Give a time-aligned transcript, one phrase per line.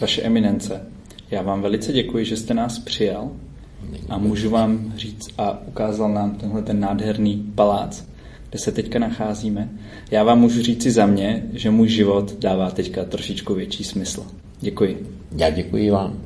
[0.00, 0.86] Vaše eminence,
[1.30, 3.30] já vám velice děkuji, že jste nás přijal
[4.08, 8.04] a můžu vám říct a ukázal nám tenhle ten nádherný palác,
[8.50, 9.68] kde se teďka nacházíme.
[10.10, 14.26] Já vám můžu říci za mě, že můj život dává teďka trošičku větší smysl.
[14.60, 15.06] Děkuji.
[15.36, 16.18] Já děkuji vám.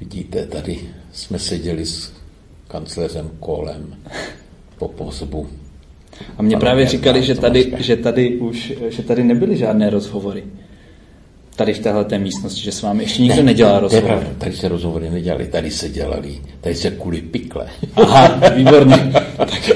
[0.00, 0.80] Vidíte, tady
[1.12, 2.12] jsme seděli s
[2.68, 3.96] kancléřem Kolem
[4.78, 5.48] po pozbu.
[6.38, 10.44] A mě právě říkali, že tady, že tady už, že tady nebyly žádné rozhovory.
[11.56, 14.26] Tady v téhle místnosti, že s vámi ještě nikdo ne, nedělal rozhovor.
[14.38, 17.66] tady se rozhovory nedělali, tady se dělali, tady se kvůli pikle.
[17.96, 19.12] Aha, výborně.
[19.36, 19.70] Tak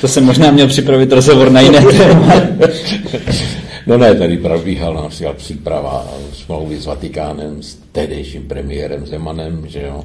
[0.00, 2.32] to jsem možná měl připravit rozhovor na jiné téma.
[3.86, 10.04] No ne, tady probíhala například příprava smlouvy s Vatikánem, s tehdejším premiérem Zemanem, že jo.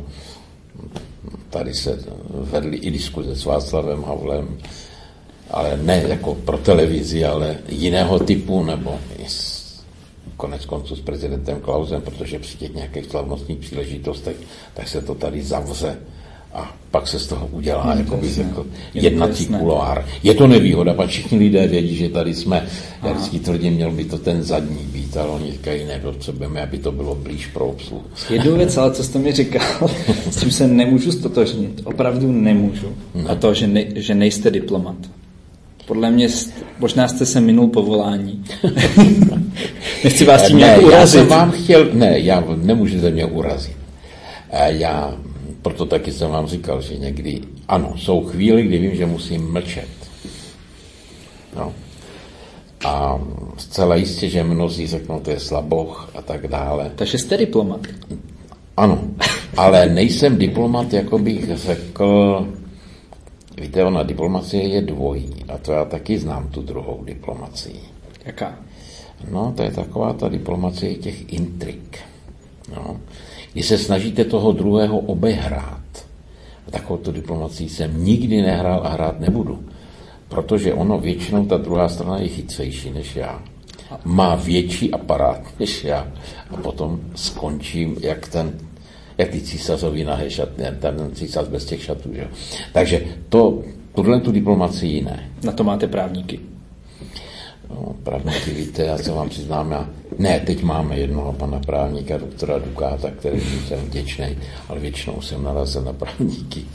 [1.50, 2.00] Tady se
[2.30, 4.58] vedly i diskuze s Václavem Havlem,
[5.52, 9.00] ale ne jako pro televizi, ale jiného typu, nebo
[10.44, 14.36] konec konců s prezidentem Klausem, protože při těch nějakých slavnostních příležitostech,
[14.74, 15.98] tak se to tady zavře
[16.54, 20.06] a pak se z toho udělá hmm, jako řekl, jednací kuloár.
[20.24, 22.68] Je to nevýhoda, pak všichni lidé vědí, že tady jsme.
[23.04, 26.78] Já vždycky tvrdím, měl by to ten zadní být, ale oni říkají, ne, potřebujeme, aby
[26.78, 28.04] to bylo blíž pro obsluhu.
[28.30, 29.90] Jednu věc, ale co jste mi říkal,
[30.32, 32.88] s tím se nemůžu stotožnit, opravdu nemůžu.
[33.16, 33.26] Hmm.
[33.30, 34.98] A to, že, ne, že nejste diplomat.
[35.86, 36.28] Podle mě,
[36.80, 38.44] možná jste se minul povolání.
[40.04, 40.94] Nechci vás tím ne, nějak urazit.
[41.00, 43.78] Já jsem vám chtěl, ne, já nemůžete mě urazit.
[44.68, 45.14] Já
[45.64, 49.90] proto taky jsem vám říkal, že někdy, ano, jsou chvíli, kdy vím, že musím mlčet.
[51.56, 51.74] No.
[52.86, 53.20] A
[53.58, 56.92] zcela jistě, že mnozí řeknou, to je slaboch a tak dále.
[56.96, 57.80] Takže jste diplomat.
[58.78, 59.04] Ano,
[59.58, 62.48] ale nejsem diplomat, jako bych řekl,
[63.58, 67.80] víte, ona diplomacie je dvojí a to já taky znám tu druhou diplomacii.
[68.26, 68.58] Jaká?
[69.32, 72.00] No, to je taková ta diplomacie těch intrik.
[72.76, 73.00] No
[73.54, 76.06] kdy se snažíte toho druhého obehrát.
[76.68, 79.64] A takovou tu diplomacii jsem nikdy nehrál a hrát nebudu.
[80.28, 83.44] Protože ono většinou ta druhá strana je chytřejší než já.
[84.06, 86.08] Má větší aparát než já.
[86.52, 88.58] A potom skončím jak ten
[89.18, 92.10] jak ty císařovi nahé šatny, ten císař bez těch šatů.
[92.14, 92.28] Že?
[92.74, 93.62] Takže to,
[93.96, 95.30] tuhle tu diplomacii ne.
[95.44, 96.40] Na to máte právníky.
[97.70, 102.60] No, právníky víte, já se vám přiznám, já, ne, teď máme jednoho pana právníka, doktora
[102.60, 104.38] Dukáta, který jsem vděčný,
[104.70, 106.66] ale většinou jsem narazil na právníky.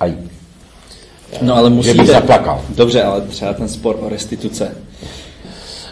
[0.00, 0.14] Aj.
[1.42, 1.94] No ale musíte...
[1.94, 2.62] Že by zaplakal.
[2.76, 4.64] Dobře, ale třeba ten spor o restituce.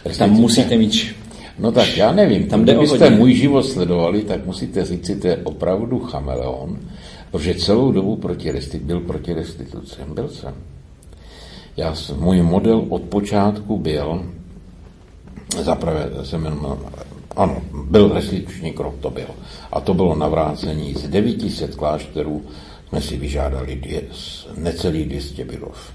[0.04, 0.18] restituce.
[0.18, 1.19] Tam musíte mít...
[1.60, 5.36] No tak já nevím, tam kdybyste můj život sledovali, tak musíte říct si, to je
[5.36, 6.78] opravdu chameleon,
[7.30, 9.96] protože celou dobu proti resti- byl proti restituci.
[10.14, 10.54] Byl jsem.
[11.76, 14.24] Já, můj model od počátku byl,
[15.62, 16.58] zaprvé jsem jen,
[17.36, 19.28] ano, byl restituční krok, to byl.
[19.72, 22.42] A to bylo navrácení z 900 klášterů,
[22.88, 24.02] jsme si vyžádali dvě,
[24.56, 25.92] necelý 200 bydlov.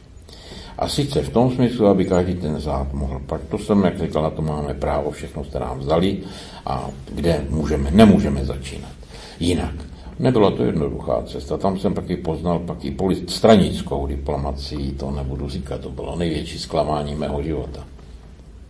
[0.78, 3.22] A sice v tom smyslu, aby každý ten zád mohl.
[3.26, 6.18] Pak to jsem, jak říkal, na to máme právo, všechno jste nám vzali
[6.66, 8.92] a kde můžeme, nemůžeme začínat.
[9.40, 9.76] Jinak,
[10.20, 11.58] Nebyla to jednoduchá cesta.
[11.58, 12.96] Tam jsem taky poznal pak i
[13.28, 17.84] stranickou diplomacii, to nebudu říkat, to bylo největší zklamání mého života.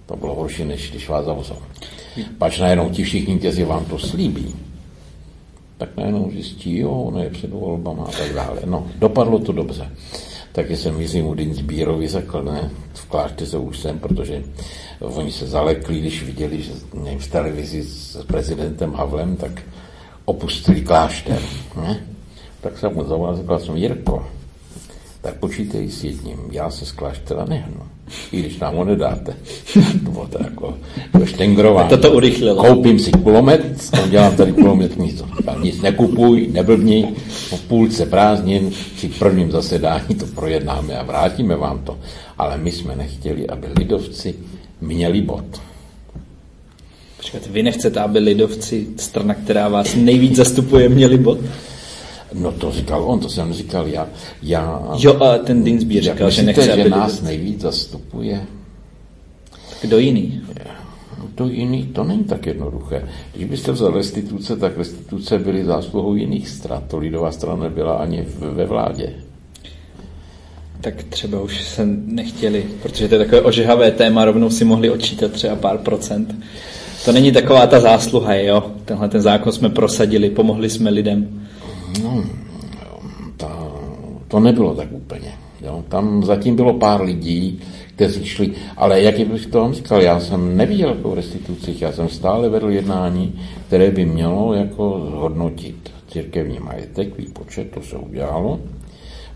[0.05, 1.57] To bylo horší, než když vás zavřou.
[2.37, 4.55] Pač najednou ti všichni, kteří vám to slíbí,
[5.77, 8.59] tak najednou zjistí, jo, ono je před volbama a tak dále.
[8.65, 9.91] No, dopadlo to dobře.
[10.55, 14.43] Taky jsem Jiřímu Dinsbírovi řekl, ne, v klášteře už jsem, protože
[14.99, 19.61] oni se zalekli, když viděli, že nevím, v televizi s prezidentem Havlem, tak
[20.25, 21.41] opustili klášter.
[21.75, 22.07] Ne?
[22.61, 24.27] Tak jsem mu zavolal, řekl jsem, Jirko,
[25.25, 27.81] tak počítej s jedním, já se z kláštera nehnu.
[28.31, 29.35] I když nám ho nedáte.
[30.05, 30.77] to bylo to jako
[31.11, 31.89] to štengrování.
[31.89, 32.63] To to urychlilo.
[32.63, 35.23] Koupím si kulomet, udělám tady kulomet nic.
[35.63, 37.13] Nic nekupuj, neblbni,
[37.49, 41.97] po půlce prázdnin při prvním zasedání to projednáme a vrátíme vám to.
[42.37, 44.35] Ale my jsme nechtěli, aby lidovci
[44.81, 45.61] měli bod.
[47.17, 51.39] Počkat, vy nechcete, aby lidovci, strana, která vás nejvíc zastupuje, měli bod?
[52.39, 54.07] No to říkal on, to jsem říkal já.
[54.41, 58.41] já jo, a ten Dinsby říkal, že nechce, že aby nás nejvíc zastupuje?
[59.81, 60.41] Kdo jiný?
[61.35, 61.83] Kdo jiný?
[61.83, 63.03] To není tak jednoduché.
[63.33, 66.83] Když byste vzal restituce, tak restituce byly zásluhou jiných stran.
[66.87, 69.13] To lidová strana nebyla ani ve vládě
[70.85, 75.31] tak třeba už se nechtěli, protože to je takové ožehavé téma, rovnou si mohli odčítat
[75.31, 76.35] třeba pár procent.
[77.05, 78.71] To není taková ta zásluha, jo?
[78.85, 81.44] Tenhle ten zákon jsme prosadili, pomohli jsme lidem.
[82.03, 82.23] No,
[83.37, 83.71] ta,
[84.27, 85.33] to nebylo tak úplně.
[85.61, 85.83] Jo?
[85.87, 87.61] Tam zatím bylo pár lidí,
[87.95, 92.09] kteří šli, ale jak bych to vám říkal, já jsem neviděl po restitucích, já jsem
[92.09, 98.59] stále vedl jednání, které by mělo jako zhodnotit církevní majetek, výpočet, to se udělalo,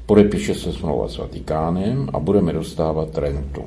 [0.06, 3.61] podepíše se smlouva s Vatikánem a budeme dostávat rentu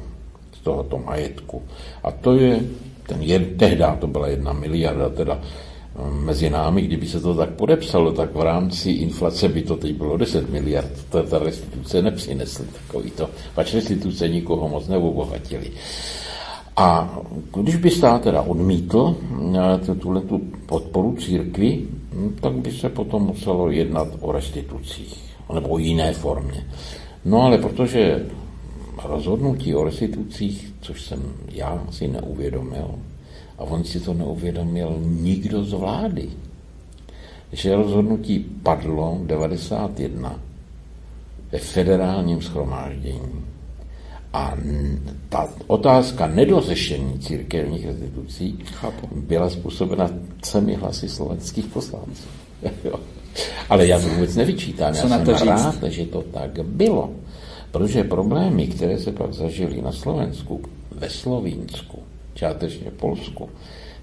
[0.52, 1.62] z tohoto majetku.
[2.02, 2.60] A to je,
[3.06, 3.20] ten
[3.56, 5.40] tehdy to byla jedna miliarda, teda
[6.10, 10.16] mezi námi, kdyby se to tak podepsalo, tak v rámci inflace by to teď bylo
[10.16, 10.90] 10 miliard.
[11.10, 13.30] To ta restituce nepřinesly takový to.
[13.54, 15.70] Pač restituce nikoho moc neobohatili.
[16.76, 17.18] A
[17.56, 19.16] když by stát teda odmítl
[19.90, 25.68] eh, tuhle tu podporu církvi, hm, tak by se potom muselo jednat o restitucích, nebo
[25.68, 26.66] o jiné formě.
[27.24, 28.26] No ale protože
[29.04, 32.88] rozhodnutí o restitucích, což jsem já si neuvědomil,
[33.62, 36.30] a on si to neuvědomil nikdo z vlády.
[37.52, 40.40] Že rozhodnutí padlo 91
[41.52, 43.44] ve federálním schromáždění.
[44.32, 44.56] A
[45.28, 49.08] ta otázka nedořešení církevních restitucí Chápu.
[49.16, 50.10] byla způsobena
[50.40, 52.28] třemi hlasy slovenských poslanců.
[53.68, 54.94] Ale já to vůbec nevyčítám.
[54.94, 55.46] Co já jsem říct?
[55.46, 57.12] rád, že to tak bylo.
[57.70, 60.60] Protože problémy, které se pak zažily na Slovensku,
[60.90, 62.02] ve Slovínsku,
[62.34, 63.48] částečně Polsku,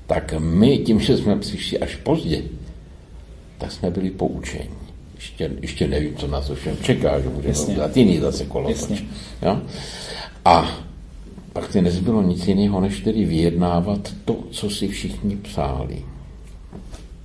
[0.08, 2.42] tak my tím, že jsme přišli až pozdě,
[3.58, 4.70] tak jsme byli poučeni.
[5.16, 9.04] Ještě, ještě nevím, co nás všem čeká, že můžeme udělat jiný zase kolotoč.
[9.42, 9.62] Jo?
[10.46, 10.80] A
[11.54, 16.06] pak ty nezbylo nic jiného, než tedy vyjednávat to, co si všichni psáli.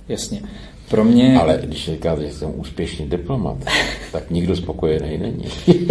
[0.09, 0.41] Jasně.
[0.89, 1.39] Pro mě...
[1.39, 3.57] Ale když říkáte, že jsem úspěšný diplomat,
[4.11, 5.45] tak nikdo spokojený není.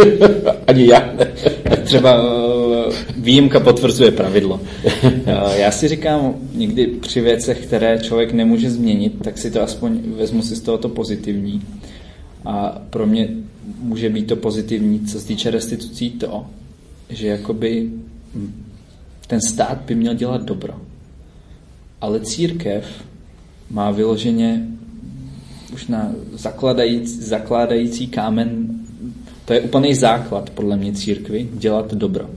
[0.66, 1.26] Ani já ne.
[1.84, 2.22] Třeba
[3.16, 4.60] výjimka potvrzuje pravidlo.
[4.94, 10.00] Uh, já si říkám, někdy při věcech, které člověk nemůže změnit, tak si to aspoň
[10.16, 11.62] vezmu si z tohoto pozitivní.
[12.44, 13.28] A pro mě
[13.78, 16.46] může být to pozitivní, co se týče restitucí, to,
[17.08, 17.90] že jakoby
[19.26, 20.74] ten stát by měl dělat dobro.
[22.00, 22.84] Ale církev
[23.70, 24.66] má vyloženě
[25.72, 28.66] už na zakladající, zakládající kámen,
[29.44, 32.30] to je úplný základ podle mě církvy, dělat dobro.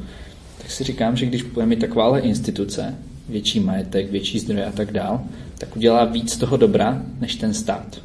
[0.67, 2.95] Tak si říkám, že když budeme mít takováhle instituce,
[3.29, 5.21] větší majetek, větší zdroje a tak dál,
[5.57, 8.01] tak udělá víc toho dobra, než ten stát.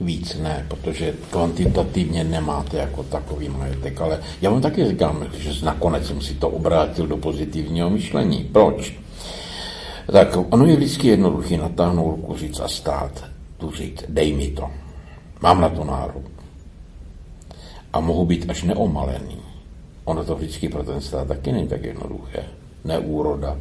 [0.00, 6.06] Víc ne, protože kvantitativně nemáte jako takový majetek, ale já vám taky říkám, že nakonec
[6.06, 8.48] jsem si to obrátil do pozitivního myšlení.
[8.52, 8.94] Proč?
[10.12, 13.24] Tak ono je vždycky jednoduchý natáhnout ruku říct a stát
[13.58, 14.70] tu říct, dej mi to.
[15.40, 16.30] Mám na to nárok.
[17.92, 19.51] A mohu být až neomalený.
[20.04, 22.44] Ono to vždycky pro ten stát taky není tak jednoduché.
[22.84, 23.56] Neúroda,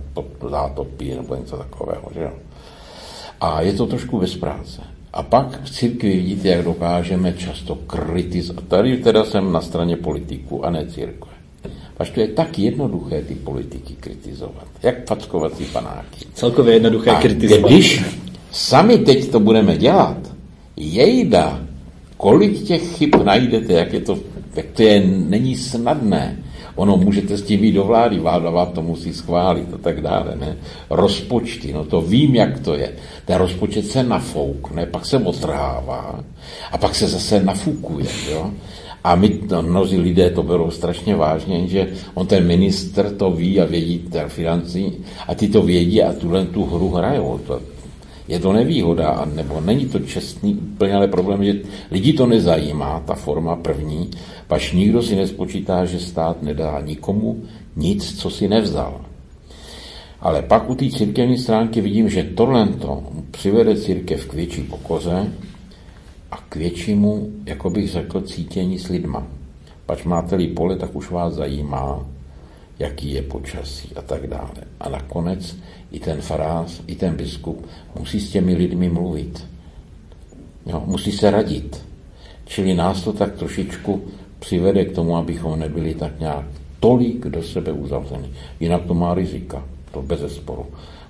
[0.49, 2.11] zátopí nebo něco takového.
[2.13, 2.31] Že jo?
[3.41, 4.81] A je to trošku bez práce.
[5.13, 8.63] A pak v církvi vidíte, jak dokážeme často kritizovat.
[8.67, 11.31] Tady teda jsem na straně politiků a ne církve.
[11.97, 14.67] Až to je tak jednoduché ty politiky kritizovat.
[14.83, 16.25] Jak fackovací panáky.
[16.33, 17.71] Celkově jednoduché a kritizovat.
[17.71, 18.03] Když
[18.51, 20.17] Sami teď to budeme dělat.
[20.77, 21.61] Jejda,
[22.17, 24.19] kolik těch chyb najdete, jak je to,
[24.55, 26.37] jak to je, není snadné.
[26.75, 30.35] Ono můžete s tím jít do vlády, vláda vám to musí schválit a tak dále.
[30.35, 30.57] Ne?
[30.89, 32.91] Rozpočty, no to vím, jak to je.
[33.25, 36.23] Ten rozpočet se nafoukne, pak se otrhává
[36.71, 38.07] a pak se zase nafukuje.
[38.31, 38.51] Jo?
[39.03, 43.59] A my, no, mnozí lidé to berou strašně vážně, že on ten minister to ví
[43.61, 44.93] a vědí ten financí
[45.27, 47.39] a ty to vědí a tuhle tu hru hrajou.
[47.47, 47.61] To,
[48.31, 51.53] je to nevýhoda, nebo není to čestný úplně, ale problém že
[51.91, 54.09] lidi to nezajímá, ta forma první,
[54.47, 57.43] pač nikdo si nespočítá, že stát nedá nikomu
[57.75, 59.01] nic, co si nevzal.
[60.21, 65.27] Ale pak u té církevní stránky vidím, že tohle to přivede církev k větší pokoze
[66.31, 69.27] a k většímu, jako bych řekl, cítění s lidma.
[69.85, 72.05] Pač máte-li pole, tak už vás zajímá,
[72.81, 74.65] jaký je počasí a tak dále.
[74.79, 75.55] A nakonec
[75.91, 77.65] i ten farář, i ten biskup
[77.99, 79.47] musí s těmi lidmi mluvit.
[80.65, 81.85] Jo, musí se radit.
[82.45, 84.01] Čili nás to tak trošičku
[84.39, 86.45] přivede k tomu, abychom nebyli tak nějak
[86.79, 88.29] tolik do sebe uzavřeni.
[88.59, 90.65] Jinak to má rizika, to bez sporu.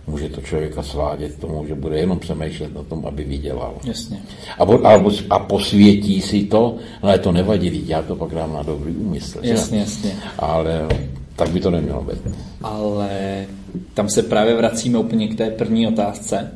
[0.07, 3.73] Může to člověka svádět tomu, že bude jenom přemýšlet na tom, aby vydělal.
[3.83, 4.21] Jasně.
[4.57, 8.93] A, a, a posvětí si to, ale to nevadí, já to pak dám na dobrý
[8.93, 9.39] úmysl.
[9.41, 9.83] Jasně, že?
[9.83, 10.15] jasně.
[10.39, 10.87] Ale
[11.35, 12.35] tak by to nemělo být.
[12.61, 13.45] Ale
[13.93, 16.51] tam se právě vracíme úplně k té první otázce,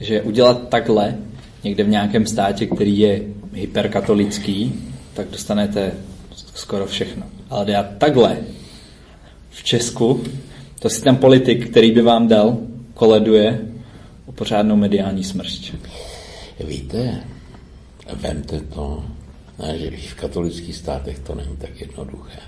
[0.00, 1.14] že udělat takhle
[1.64, 3.22] někde v nějakém státě, který je
[3.52, 4.74] hyperkatolický,
[5.14, 5.92] tak dostanete
[6.54, 7.22] skoro všechno.
[7.50, 8.38] Ale dělat takhle
[9.50, 10.24] v Česku,
[10.80, 12.58] to si ten politik, který by vám dal,
[12.94, 13.60] koleduje
[14.26, 15.72] o pořádnou mediální smršť.
[16.66, 17.20] Víte,
[18.14, 19.04] vemte to
[19.58, 22.38] Ne, že v katolických státech to není tak jednoduché.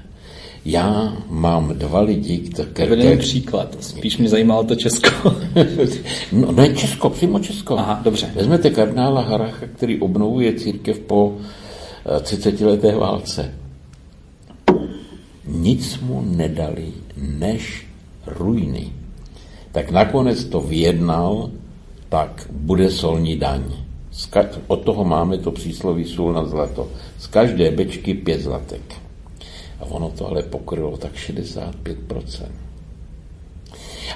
[0.64, 2.96] Já mám dva lidi, které...
[2.96, 5.36] To je příklad, spíš mě zajímalo to Česko.
[6.32, 7.78] no, ne Česko, přímo Česko.
[7.78, 8.30] Aha, dobře.
[8.34, 11.36] Vezmete kardinála Haracha, který obnovuje církev po
[12.22, 13.54] 30 eh, leté válce.
[15.46, 17.86] Nic mu nedali, než
[18.26, 18.92] ruiny.
[19.72, 21.50] Tak nakonec to vyjednal,
[22.08, 23.62] tak bude solní daň.
[24.66, 26.88] Od toho máme to přísloví sůl na zlato.
[27.18, 28.82] Z každé bečky pět zlatek.
[29.80, 31.72] A ono to ale pokrylo tak 65%.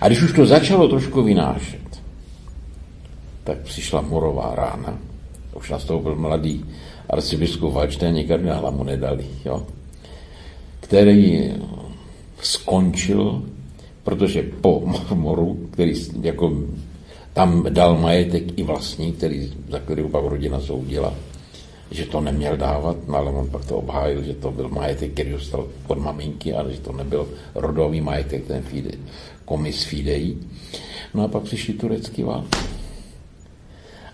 [0.01, 2.03] A když už to začalo trošku vynášet,
[3.45, 4.99] tak přišla morová rána.
[5.55, 6.65] Už nastoupil mladý
[7.11, 9.67] arcibiskup Valštejn, kardinála mu nedali, jo?
[10.81, 11.53] který
[12.43, 13.43] skončil,
[14.05, 14.83] protože po
[15.15, 16.53] moru, který jako
[17.33, 21.15] tam dal majetek i vlastní, který, za který pak rodina soudila,
[21.91, 25.31] že to neměl dávat, no ale on pak to obhájil, že to byl majetek, který
[25.31, 28.91] dostal od maminky, ale že to nebyl rodový majetek, ten fide,
[29.45, 30.37] komis Fidei.
[31.15, 32.59] No a pak přišli turecký války.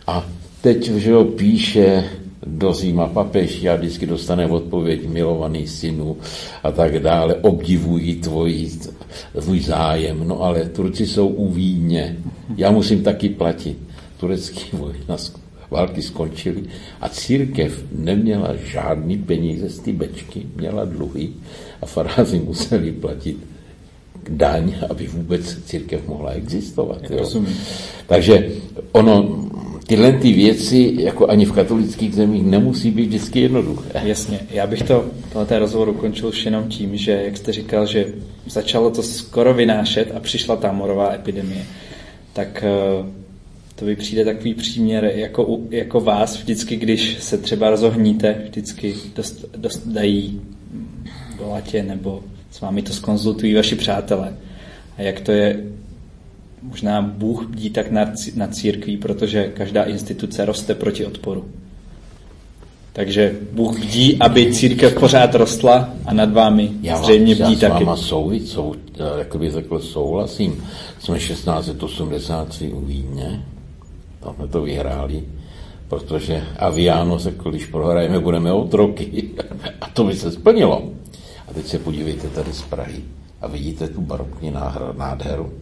[0.06, 0.26] A
[0.60, 2.04] teď, že ho píše
[2.47, 6.16] do Říma papež, já vždycky dostane odpověď milovaný synu
[6.62, 8.71] a tak dále, obdivují tvoji,
[9.40, 12.16] tvůj zájem, no ale Turci jsou u Vídně,
[12.57, 13.78] já musím taky platit.
[14.21, 15.16] Turecký vojna
[15.71, 16.62] války skončily
[17.00, 21.28] a církev neměla žádný peníze z ty bečky, měla dluhy
[21.83, 23.37] a farázi museli platit
[24.28, 27.11] daň, aby vůbec církev mohla existovat.
[27.11, 27.42] Jo.
[28.07, 28.49] Takže
[28.92, 29.48] ono,
[29.88, 34.00] tyhle ty věci, jako ani v katolických zemích, nemusí být vždycky jednoduché.
[34.04, 38.07] Jasně, já bych to, tohle rozhovor ukončil už jenom tím, že, jak jste říkal, že
[38.47, 41.64] začalo to skoro vynášet a přišla ta morová epidemie,
[42.33, 43.04] tak eh,
[43.75, 49.45] to by přijde takový příměr jako, jako vás vždycky, když se třeba rozohníte, vždycky dost,
[49.57, 50.40] dost dají
[51.38, 54.37] do latě nebo s vámi to skonzultují vaši přátelé.
[54.99, 55.64] A jak to je,
[56.62, 61.45] možná Bůh bdí tak nad, nad církví, protože každá instituce roste proti odporu.
[62.93, 67.49] Takže Bůh bdí, aby církev pořád rostla a nad vámi já vám, zřejmě bdí já
[67.49, 67.62] taky.
[67.65, 68.33] Já s váma sou,
[69.19, 70.65] jak bych řekl, souhlasím.
[71.00, 73.43] Jsme 1683 u Vídně,
[74.21, 75.23] tam jsme to vyhráli,
[75.88, 79.31] protože Aviano řekl, když prohrajeme, budeme otroky.
[79.81, 80.83] A to by se splnilo.
[81.49, 83.03] A teď se podívejte tady z Prahy
[83.41, 84.55] a vidíte tu barokní
[84.97, 85.53] nádheru.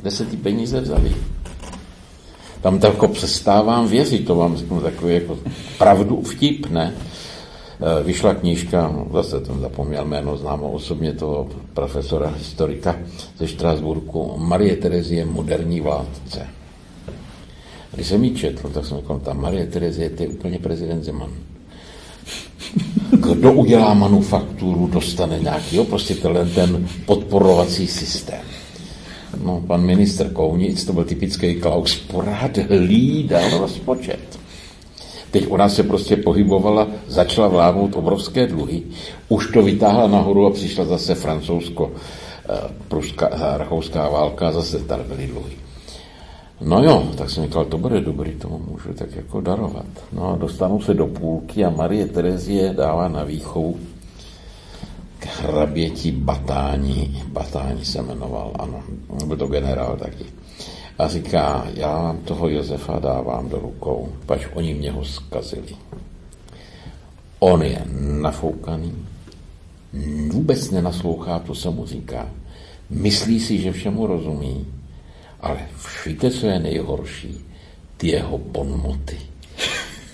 [0.00, 1.16] Kde se ty peníze vzaly?
[2.60, 5.38] Tam tak jako přestávám věřit, to vám řeknu takový jako
[5.78, 6.94] pravdu vtip, ne?
[7.80, 12.96] E, vyšla knížka, zase jsem zapomněl jméno, znám osobně toho profesora historika
[13.38, 16.46] ze Štrasburku, Marie Terezie, moderní vládce.
[17.92, 21.30] Když jsem ji četl, tak jsem říkal, ta Marie Terezie, to je úplně prezident Zeman.
[23.10, 28.40] Kdo udělá manufakturu, dostane nějaký, jo, prostě tenhle ten podporovací systém.
[29.44, 34.38] No, pan minister Kounic, to byl typický Klaus, porád hlídal rozpočet.
[35.30, 38.82] Teď ona se prostě pohybovala, začala vládnout obrovské dluhy,
[39.28, 42.54] už to vytáhla nahoru a přišla zase francouzsko, eh,
[42.88, 45.52] pruská, rakouská válka, zase tady byly dluhy.
[46.60, 49.86] No jo, tak jsem říkal, to bude dobrý, tomu můžu tak jako darovat.
[50.12, 53.76] No a dostanu se do půlky a Marie Terezie dává na výchovu
[55.20, 58.82] k hraběti Batáni, Batáni se jmenoval, ano,
[59.26, 60.24] byl to generál taky.
[60.98, 65.76] A říká, já vám toho Josefa dávám do rukou, pač oni mě ho zkazili.
[67.38, 67.84] On je
[68.20, 69.06] nafoukaný,
[70.32, 72.30] vůbec nenaslouchá, to se mu říká.
[72.90, 74.66] Myslí si, že všemu rozumí,
[75.40, 75.58] ale
[76.06, 77.44] víte, co je nejhorší?
[77.96, 79.29] Ty jeho bonmoty.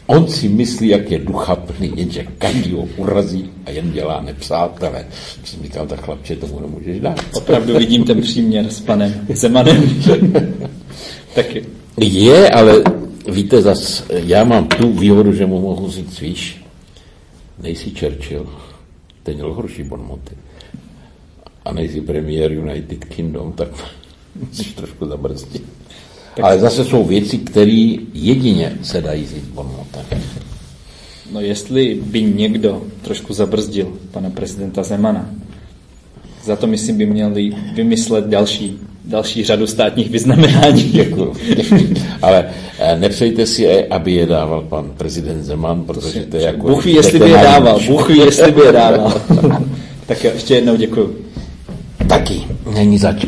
[0.07, 5.07] On si myslí, jak je duchapný, jenže každý ho urazí a jen dělá nepřátele.
[5.45, 7.21] Jsem říkal, tak chlapče, tomu nemůžeš dát.
[7.35, 10.01] Opravdu vidím ten příměr s panem Zemanem.
[11.35, 11.65] Taky.
[12.01, 12.83] Je, ale
[13.29, 16.65] víte, zas, já mám tu výhodu, že mu mohu říct, víš,
[17.63, 18.47] nejsi Churchill,
[19.23, 20.35] ten měl horší bonmoty.
[21.65, 23.69] A nejsi premiér United Kingdom, tak
[24.49, 25.76] musíš trošku zabrzdit.
[26.43, 30.05] Ale zase jsou věci, které jedině se dají říct bonmotem.
[31.33, 35.31] No jestli by někdo trošku zabrzdil pana prezidenta Zemana,
[36.47, 40.83] za to myslím by měli vymyslet další, další řadu státních vyznamenání.
[40.93, 41.33] Děkuji.
[42.23, 42.45] Ale
[42.79, 46.69] eh, nepřejte si, eh, aby je dával pan prezident Zeman, protože to je jako...
[46.69, 47.81] Bůh ví, jestli by je dával.
[47.87, 49.21] Bůh ví, jestli by je dával.
[50.07, 51.27] tak ještě jednou děkuji.
[52.09, 52.43] Taky.
[52.75, 53.27] Není zač.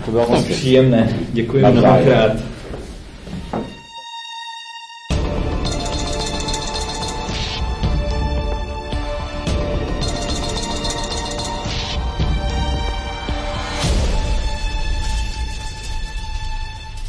[0.11, 1.09] bylo moc příjemné.
[1.33, 2.50] Děkuji mnohokrát.